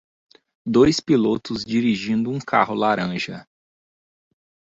Dois 0.65 0.99
pilotos 0.99 1.63
dirigindo 1.63 2.31
um 2.31 2.39
carro 2.39 2.73
laranja 2.73 3.47